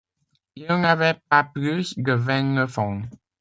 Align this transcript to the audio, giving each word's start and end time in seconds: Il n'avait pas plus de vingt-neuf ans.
Il 0.55 0.65
n'avait 0.65 1.21
pas 1.29 1.43
plus 1.43 1.93
de 1.95 2.11
vingt-neuf 2.13 2.79
ans. 2.79 3.03